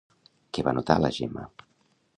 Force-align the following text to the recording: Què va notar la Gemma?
Què 0.57 0.63
va 0.69 0.73
notar 0.79 0.97
la 1.05 1.13
Gemma? 1.19 1.47